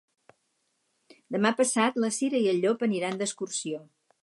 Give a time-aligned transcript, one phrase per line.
[1.35, 3.87] Demà passat na Cira i en Llop aniran d'excursió.